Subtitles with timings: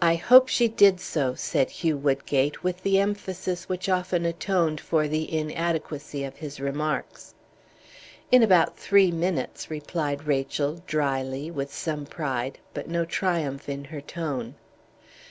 [0.00, 5.06] "I hope she did so," said Hugh Woodgate, with the emphasis which often atoned for
[5.06, 7.34] the inadequacy of his remarks.
[8.32, 14.00] "In about three minutes," replied Rachel, dryly, with some pride, but no triumph in her
[14.00, 14.54] tone.